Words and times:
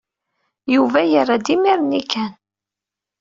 Yuba 0.73 0.99
yerra-d 1.11 1.47
imir-nni 1.55 2.01
kan. 2.11 2.33